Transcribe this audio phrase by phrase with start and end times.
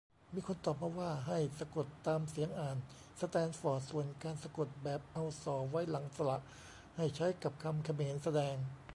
[0.33, 2.77] มีคนตอบมาว่า ให้สะกดตามเสียงอ่าน
[3.19, 6.37] สแตนฟอร์ด ส่วนการสะกดแบบเอา ส ไว้ หลังสระ
[6.97, 8.55] ให้ใช้กับคำเขมร แสดง